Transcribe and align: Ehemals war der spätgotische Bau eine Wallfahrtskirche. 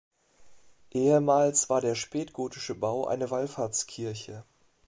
Ehemals 0.89 1.69
war 1.69 1.79
der 1.79 1.93
spätgotische 1.93 2.73
Bau 2.73 3.05
eine 3.05 3.29
Wallfahrtskirche. 3.29 4.43